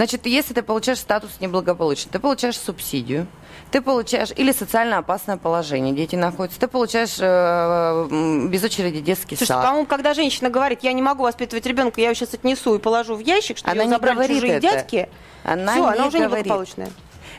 [0.00, 3.26] значит, если ты получаешь статус неблагополучный, ты получаешь субсидию,
[3.70, 9.52] ты получаешь или социально опасное положение, дети находятся, ты получаешь э, без очереди детский Слушайте,
[9.52, 9.62] сад.
[9.62, 13.14] по-моему, когда женщина говорит, я не могу воспитывать ребенка, я его сейчас отнесу и положу
[13.14, 14.62] в ящик, что Она ее не забрали чужие это.
[14.62, 15.08] дядьки,
[15.44, 16.46] Она все, не она уже говорит.
[16.46, 16.88] неблагополучная.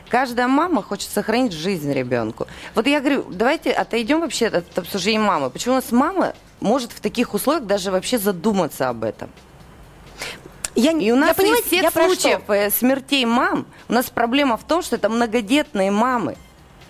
[0.08, 2.46] Каждая мама хочет сохранить жизнь ребенку.
[2.76, 5.50] Вот я говорю, давайте отойдем вообще от обсуждения мамы.
[5.50, 9.30] Почему у нас мама может в таких условиях даже вообще задуматься об этом?
[10.74, 12.52] Я, И у нас я, понимаете, из я случаев что?
[12.54, 16.36] э, смертей мам, у нас проблема в том, что это многодетные мамы,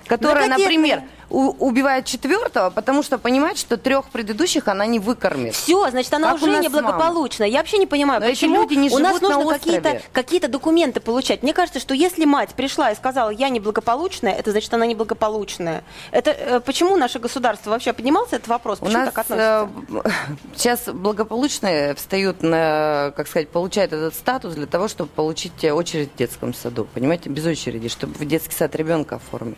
[0.08, 0.58] Многодетные.
[0.58, 5.54] например, у- убивают четвертого, потому что понимает, что трех предыдущих она не выкормит.
[5.54, 7.48] Все, значит, она Как у уже нас неблагополучная.
[7.48, 10.40] Я вообще не понимаю, Но почему люди не у нас живут на нужно какие-то какие
[10.40, 11.42] документы получать.
[11.42, 15.84] Мне кажется, что если мать пришла и сказала, я неблагополучная, это значит, она неблагополучная.
[16.10, 18.78] Это э, почему наше государство вообще поднимался этот вопрос?
[18.80, 19.70] У Почему нас так относится?
[20.04, 20.10] э,
[20.56, 26.10] сейчас благополучные встают на, как сказать, получают этот статус для того, чтобы получить э, очередь
[26.14, 26.86] в детском саду.
[26.92, 29.56] Понимаете, без очереди, чтобы в детский сад ребенка оформить.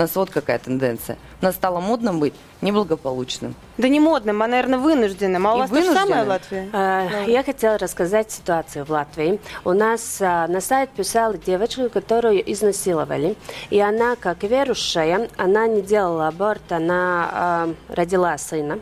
[0.00, 1.18] У нас вот какая тенденция.
[1.42, 2.32] У нас стало модным быть
[2.62, 3.54] неблагополучным.
[3.76, 5.46] Да не модным, а, наверное, вынужденным.
[5.46, 6.70] А у И вас то же самое в вынужденным.
[6.72, 7.26] Латвии?
[7.26, 9.38] Э, Я хотела рассказать ситуацию в Латвии.
[9.62, 13.36] У нас э, на сайт писала девочка, которую изнасиловали.
[13.68, 18.78] И она, как верующая, она не делала аборт, она э, родила сына.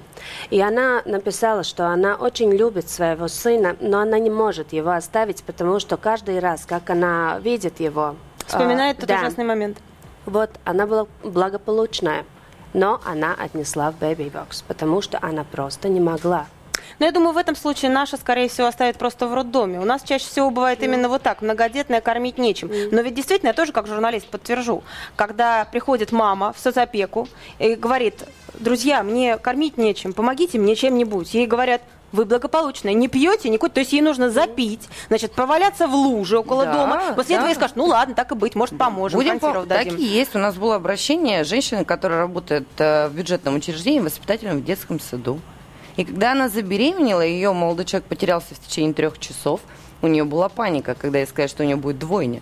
[0.50, 5.42] И она написала, что она очень любит своего сына, но она не может его оставить,
[5.42, 8.14] потому что каждый раз, как она видит его...
[8.38, 9.78] э, Вспоминает тот да, ужасный момент.
[10.29, 12.27] Вот, она была благополучная,
[12.75, 16.47] но она отнесла в бэби-бокс, потому что она просто не могла.
[16.99, 19.81] Но я думаю, в этом случае наша, скорее всего, оставит просто в роддоме.
[19.81, 21.41] У нас чаще всего бывает именно вот так.
[21.41, 22.71] Многодетная кормить нечем.
[22.91, 24.83] Но ведь действительно, я тоже как журналист подтвержу.
[25.17, 27.27] Когда приходит мама в соцопеку
[27.59, 28.25] и говорит,
[28.59, 31.33] друзья, мне кормить нечем, помогите мне чем-нибудь.
[31.33, 31.81] Ей говорят,
[32.12, 33.75] вы благополучная, не пьете, не курите.
[33.75, 37.03] То есть ей нужно запить, значит, поваляться в луже около Да, дома.
[37.14, 37.40] После да.
[37.42, 39.97] этого ей скажут, ну ладно, так и быть, может, поможем, Будем консервов пом- так дадим.
[39.97, 40.35] и есть.
[40.35, 45.40] У нас было обращение женщины, которая работает э, в бюджетном учреждении воспитателем в детском саду.
[45.97, 49.61] И когда она забеременела, ее молодой человек потерялся в течение трех часов.
[50.01, 52.40] У нее была паника, когда ей сказали, что у нее будет двойня.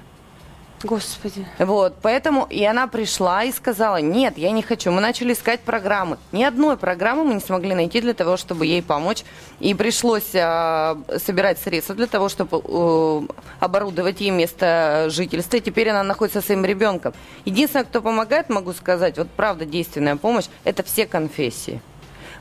[0.87, 1.47] Господи.
[1.59, 4.91] Вот, поэтому и она пришла и сказала, нет, я не хочу.
[4.91, 6.19] Мы начали искать программы.
[6.33, 9.25] Ни одной программы мы не смогли найти для того, чтобы ей помочь.
[9.61, 13.21] И пришлось а, собирать средства для того, чтобы э,
[13.61, 15.57] оборудовать ей место жительства.
[15.57, 17.15] И теперь она находится со своим ребенком.
[17.45, 21.81] Единственное, кто помогает, могу сказать, вот правда действенная помощь, это все конфессии.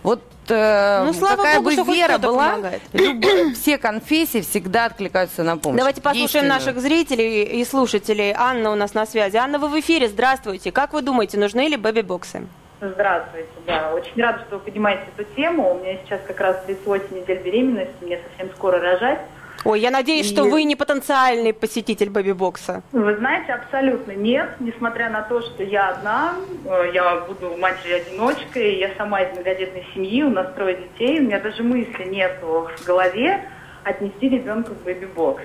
[0.05, 2.81] Вот э, Ну, слава какая богу, бы что вера была, помогает.
[2.93, 5.79] люб- все конфессии всегда откликаются на помощь.
[5.79, 8.31] Давайте послушаем наших зрителей и слушателей.
[8.37, 9.35] Анна у нас на связи.
[9.37, 10.07] Анна, вы в эфире.
[10.07, 10.71] Здравствуйте.
[10.71, 12.45] Как вы думаете, нужны ли бэби-боксы?
[12.81, 13.93] Здравствуйте, да.
[13.95, 15.73] Очень рада, что вы поднимаете эту тему.
[15.73, 19.21] У меня сейчас как раз 38 недель беременности, мне совсем скоро рожать.
[19.65, 22.83] Ой, я надеюсь, И- что вы не потенциальный посетитель бэби-бокса.
[22.91, 28.91] Вы знаете, абсолютно нет, несмотря на то, что я одна, э, я буду матерью-одиночкой, я
[28.95, 33.43] сама из многодетной семьи, у нас трое детей, у меня даже мысли нету в голове
[33.83, 35.41] отнести ребенка в бэби-бокс.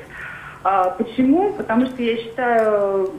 [0.65, 1.55] А, почему?
[1.55, 3.11] Потому что я считаю,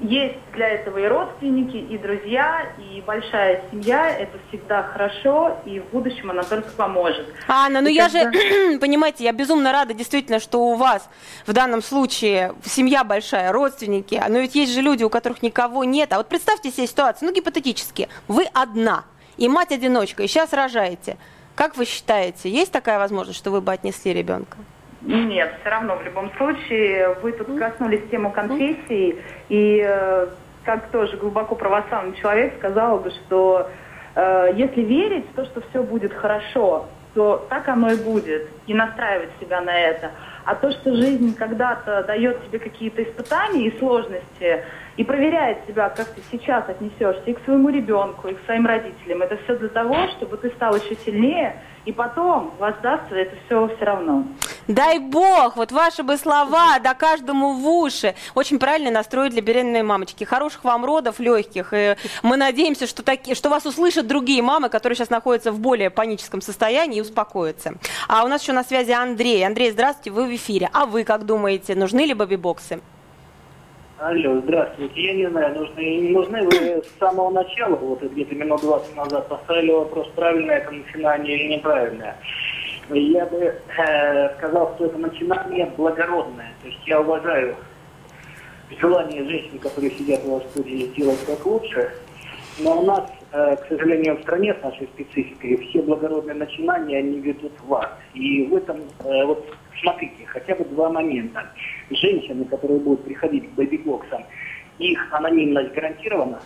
[0.00, 5.86] есть для этого и родственники, и друзья, и большая семья, это всегда хорошо, и в
[5.86, 7.26] будущем она только поможет.
[7.48, 11.08] Анна, ну И я когда- же, понимаете, я безумно рада действительно, что у вас
[11.46, 16.12] в данном случае семья большая, родственники, но ведь есть же люди, у которых никого нет.
[16.12, 19.04] А вот представьте себе ситуацию, ну гипотетически, вы одна,
[19.36, 21.16] и мать-одиночка, и сейчас рожаете.
[21.54, 24.58] Как вы считаете, есть такая возможность, что вы бы отнесли ребенка?
[25.02, 29.16] Нет, все равно в любом случае вы тут коснулись тему конфессии,
[29.48, 30.26] и э,
[30.64, 33.68] как тоже глубоко православный человек сказал бы, что
[34.14, 38.74] э, если верить в то, что все будет хорошо, то так оно и будет, и
[38.74, 40.10] настраивать себя на это.
[40.44, 44.64] А то, что жизнь когда-то дает тебе какие-то испытания и сложности,
[44.96, 49.22] и проверяет себя, как ты сейчас отнесешься и к своему ребенку, и к своим родителям.
[49.22, 53.84] Это все для того, чтобы ты стал еще сильнее, и потом воздастся это все все
[53.84, 54.24] равно.
[54.66, 58.16] Дай бог, вот ваши бы слова, да каждому в уши.
[58.34, 60.24] Очень правильный настрой для беременной мамочки.
[60.24, 61.72] Хороших вам родов, легких.
[61.72, 65.90] И мы надеемся, что, таки, что вас услышат другие мамы, которые сейчас находятся в более
[65.90, 67.74] паническом состоянии и успокоятся.
[68.08, 69.46] А у нас еще на связи Андрей.
[69.46, 70.68] Андрей, здравствуйте, вы в эфире.
[70.72, 72.80] А вы как думаете, нужны ли бэби-боксы?
[73.98, 75.02] Алло, здравствуйте.
[75.02, 76.42] Я не знаю, нужны не нужны.
[76.42, 81.54] Вы с самого начала, вот где-то минут 20 назад, поставили вопрос, правильное это начинание или
[81.54, 82.14] неправильное.
[82.90, 86.52] Я бы э, сказал, что это начинание благородное.
[86.60, 87.56] То есть я уважаю
[88.78, 91.90] желание женщин, которые сидят в студии, сделать как лучше.
[92.58, 97.18] Но у нас, э, к сожалению, в стране с нашей спецификой все благородные начинания, они
[97.20, 97.96] ведут в ад.
[98.12, 99.42] И в этом, э, вот
[99.80, 101.48] смотрите, хотя бы два момента.
[101.90, 104.24] Женщины, которые будут приходить к бэби-боксам,
[104.78, 106.40] их анонимность гарантирована?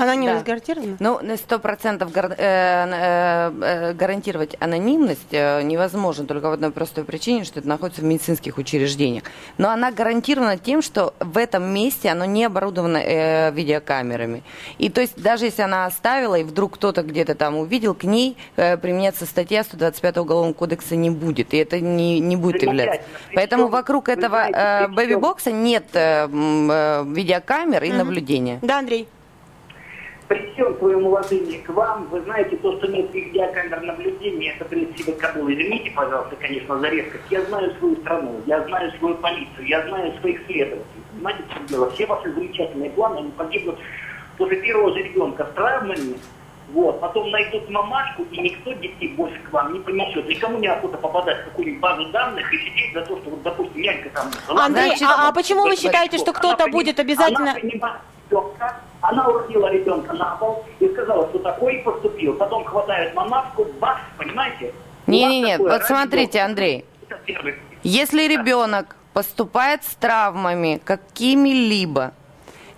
[0.00, 0.52] Анонимность да.
[0.52, 0.96] гарантирована?
[0.98, 7.04] Ну, на сто процентов гар, э, э, э, гарантировать анонимность невозможно, только в одной простой
[7.04, 9.24] причине, что это находится в медицинских учреждениях.
[9.58, 14.42] Но она гарантирована тем, что в этом месте оно не оборудовано э, видеокамерами.
[14.78, 18.36] И то есть даже если она оставила, и вдруг кто-то где-то там увидел, к ней
[18.56, 23.02] э, применяться статья 125 Уголовного кодекса не будет, и это не, не будет являться.
[23.34, 27.98] Поэтому вокруг этого э, бэби-бокса нет э, э, видеокамер и угу.
[27.98, 28.58] наблюдения.
[28.62, 29.08] Да, Андрей
[30.30, 34.94] при всем своем уважении к вам, вы знаете, то, что нет видеокамер наблюдения, это прежде
[34.94, 35.50] всего Кабул.
[35.50, 37.24] Извините, пожалуйста, конечно, за резкость.
[37.30, 41.02] Я знаю свою страну, я знаю свою полицию, я знаю своих следователей.
[41.10, 41.90] Понимаете, в чем дело?
[41.90, 43.76] Все ваши замечательные планы, они погибнут
[44.38, 46.14] после первого же ребенка с травмами,
[46.72, 50.28] вот, потом найдут мамашку, и никто детей больше к вам не принесет.
[50.28, 53.82] Никому не охота попадать в какую-нибудь базу данных и сидеть за то, что, вот, допустим,
[53.82, 54.30] нянька там...
[54.58, 57.54] Андрей, а, а почему вы считаете, что кто-то будет обязательно...
[57.80, 58.00] Она
[59.00, 62.34] она уродила ребенка на пол и сказала, что такой поступил.
[62.34, 64.72] Потом хватает мамашку, бах, понимаете?
[65.06, 66.84] Не-не-не, вот смотрите, Андрей.
[67.82, 72.12] Если ребенок поступает с травмами какими-либо,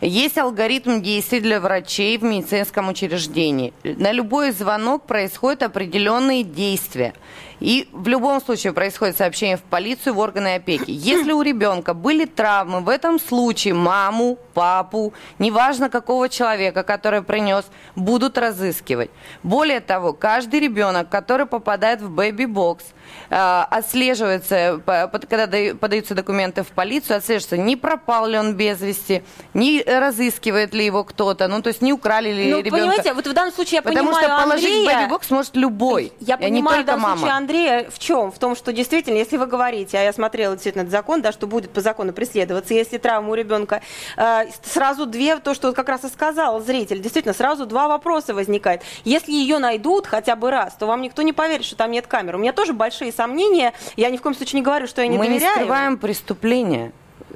[0.02, 3.72] есть алгоритм действий для врачей в медицинском учреждении.
[3.84, 7.14] На любой звонок происходят определенные действия.
[7.62, 10.90] И в любом случае происходит сообщение в полицию, в органы опеки.
[10.90, 17.64] Если у ребенка были травмы, в этом случае маму, папу, неважно какого человека, который принес,
[17.94, 19.10] будут разыскивать.
[19.44, 22.84] Более того, каждый ребенок, который попадает в бэби-бокс,
[23.30, 29.22] э, отслеживается, когда подаются документы в полицию, отслеживается, не пропал ли он без вести,
[29.54, 32.78] не разыскивает ли его кто-то, ну то есть не украли ли ну, ребенка.
[32.78, 36.12] понимаете, вот в данном случае я Потому понимаю что положить Андрея, в бэби-бокс может любой,
[36.18, 37.18] я а понимаю, не только в данном мама.
[37.18, 37.51] случае Андрея
[37.90, 38.32] в чем?
[38.32, 41.46] В том, что действительно, если вы говорите, а я смотрела действительно этот закон, да, что
[41.46, 43.82] будет по закону преследоваться, если травма у ребенка,
[44.16, 48.82] э, сразу две, то, что как раз и сказал зритель, действительно, сразу два вопроса возникает.
[49.04, 52.36] Если ее найдут хотя бы раз, то вам никто не поверит, что там нет камер.
[52.36, 55.18] У меня тоже большие сомнения, я ни в коем случае не говорю, что я не
[55.18, 55.42] Мы доверяю.
[55.42, 56.92] Мы не скрываем преступления.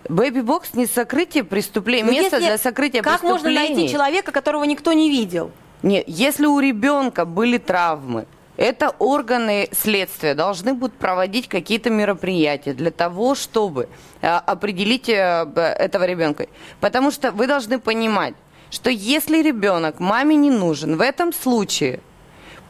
[0.08, 3.56] Бэби-бокс не сокрытие преступления, Но место если, для сокрытия как преступлений.
[3.56, 5.50] Как можно найти человека, которого никто не видел?
[5.82, 8.26] Нет, если у ребенка были травмы,
[8.56, 13.88] это органы следствия должны будут проводить какие-то мероприятия для того, чтобы
[14.22, 16.46] э, определить э, этого ребенка.
[16.80, 18.34] Потому что вы должны понимать,
[18.70, 22.00] что если ребенок маме не нужен, в этом случае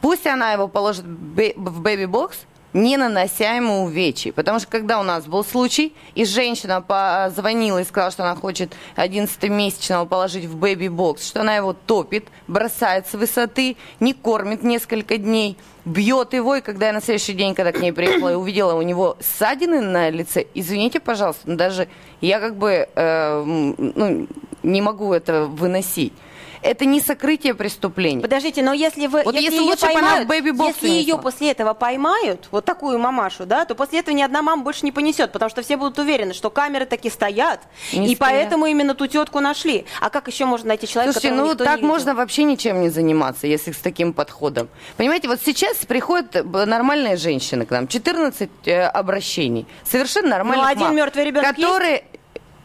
[0.01, 2.37] пусть она его положит в бэби-бокс,
[2.77, 4.31] не нанося ему увечий.
[4.31, 8.73] Потому что когда у нас был случай, и женщина позвонила и сказала, что она хочет
[8.95, 15.57] 11-месячного положить в бэби-бокс, что она его топит, бросает с высоты, не кормит несколько дней,
[15.85, 18.81] бьет его, и когда я на следующий день, когда к ней приехала и увидела у
[18.81, 21.87] него ссадины на лице, извините, пожалуйста, даже
[22.21, 24.27] я как бы э, ну,
[24.63, 26.13] не могу это выносить
[26.61, 28.21] это не сокрытие преступления.
[28.21, 31.73] Подождите, но если вы вот если, если ее лучше поймают, она если ее после этого
[31.73, 35.49] поймают, вот такую мамашу, да, то после этого ни одна мама больше не понесет, потому
[35.49, 37.61] что все будут уверены, что камеры таки стоят,
[37.93, 38.19] не и стоят.
[38.19, 39.85] поэтому именно ту тетку нашли.
[40.01, 43.71] А как еще можно найти человека, Слушайте, ну так можно вообще ничем не заниматься, если
[43.71, 44.69] с таким подходом.
[44.97, 50.71] Понимаете, вот сейчас приходят э, нормальные женщины к нам, 14 э, обращений, совершенно нормальных Ну,
[50.71, 51.91] один мам, мертвый ребенок которые...
[51.93, 52.03] Есть?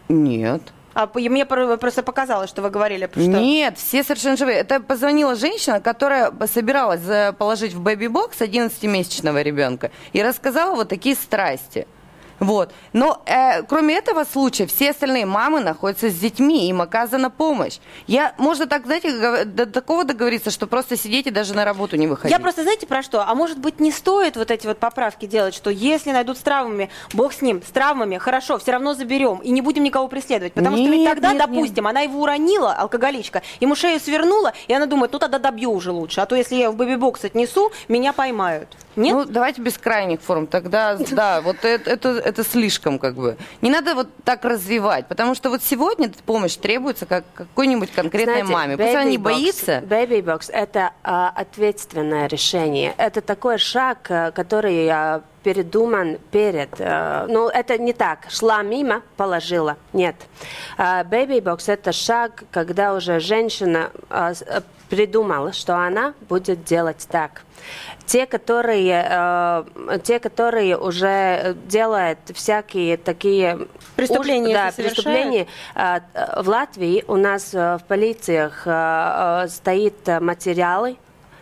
[0.09, 0.63] Нет.
[0.95, 3.21] А мне просто показалось, что вы говорили, что...
[3.21, 4.59] Нет, все совершенно живые.
[4.59, 11.87] Это позвонила женщина, которая собиралась положить в бэби-бокс 11-месячного ребенка и рассказала вот такие страсти.
[12.43, 12.73] Вот.
[12.93, 17.79] Но э, кроме этого случая, все остальные мамы находятся с детьми, им оказана помощь.
[18.09, 22.09] Я, можно так, знаете, до такого договориться, что просто сидеть и даже на работу не
[22.09, 22.37] выходить.
[22.37, 23.23] Я просто, знаете, про что?
[23.23, 26.91] А может быть, не стоит вот эти вот поправки делать, что если найдут с травмами,
[27.13, 30.55] бог с ним, с травмами, хорошо, все равно заберем и не будем никого преследовать.
[30.55, 34.75] Потому Нет, что ведь тогда, нет, допустим, она его уронила, алкоголичка, ему шею свернула, и
[34.75, 36.21] она думает, ну тогда добью уже лучше.
[36.21, 38.69] А то если я в бэби-бокс отнесу, меня поймают.
[38.97, 39.15] Нет?
[39.15, 40.47] Ну, давайте без крайних форм.
[40.47, 43.37] Тогда, да, вот это, это, это слишком как бы.
[43.61, 48.53] Не надо вот так развивать, потому что вот сегодня помощь требуется как какой-нибудь конкретной Знаете,
[48.53, 48.77] маме.
[48.77, 49.79] Пусть она не box- боится.
[49.81, 52.95] Baby box– это а, ответственное решение.
[52.97, 56.71] Это такой шаг, а, который а, передуман перед.
[56.81, 58.27] а, ну, это не так.
[58.31, 59.77] Шла мимо, положила.
[59.93, 60.17] Нет.
[60.79, 67.07] А, baby box– это шаг, когда уже женщина а, а, придумала, что она будет делать
[67.11, 67.43] так.
[68.13, 74.95] Те, которые, э, те, которые уже делают всякие такие Преступления, уж- да, совершают.
[74.97, 78.71] преступления, э, э, в Латвии у нас э, в полициях э,
[79.45, 80.99] э, стоит э, материалы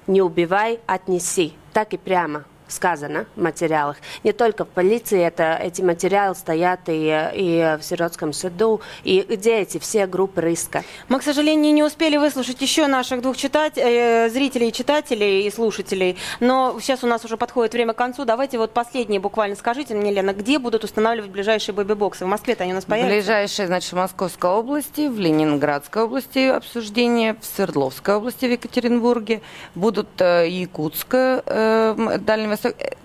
[0.06, 1.54] «Не убивай, отнеси».
[1.72, 3.96] Так и прямо сказано в материалах.
[4.24, 9.58] Не только в полиции это, эти материалы стоят и, и в сиротском суду, и где
[9.58, 10.84] эти все группы риска.
[11.08, 16.16] Мы, к сожалению, не успели выслушать еще наших двух читать, э, зрителей, читателей и слушателей,
[16.40, 18.24] но сейчас у нас уже подходит время к концу.
[18.24, 22.24] Давайте вот последнее буквально скажите мне, Лена, где будут устанавливать ближайшие бэби-боксы?
[22.24, 23.20] В Москве-то они у нас появятся?
[23.20, 29.42] ближайшие, значит, в Московской области, в Ленинградской области обсуждение, в Свердловской области, в Екатеринбурге,
[29.74, 32.18] будут э, Якутская, э, э,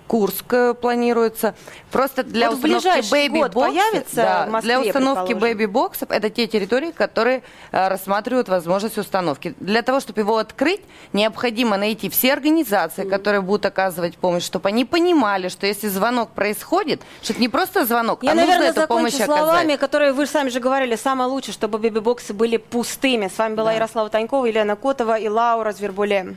[0.06, 1.54] Курск э, планируется.
[1.90, 7.42] Просто для Вот установки бэби-боксов, появится да, Москве, для установки бэби-боксов, это те территории, которые
[7.72, 9.54] э, рассматривают возможность установки.
[9.58, 10.82] Для того, чтобы его открыть,
[11.12, 17.02] необходимо найти все организации, которые будут оказывать помощь, чтобы они понимали, что если звонок происходит,
[17.22, 19.26] что это не просто звонок, Я, а нужно наверное, эту помощь оказать.
[19.26, 23.28] словами, которые вы сами же говорили, самое лучшее, чтобы бэби-боксы были пустыми.
[23.28, 26.36] С вами была Ярослава Танькова, Елена Котова и Лаура Звербуле.